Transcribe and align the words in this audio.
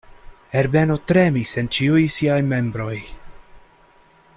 Herbeno 0.59 0.95
tremis 1.11 1.53
en 1.63 1.69
ĉiuj 1.77 2.07
siaj 2.17 2.41
membroj. 2.55 2.99